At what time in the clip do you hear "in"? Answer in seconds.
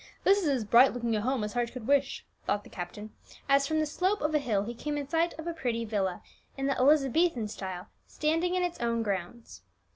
4.97-5.07, 6.57-6.65, 8.55-8.63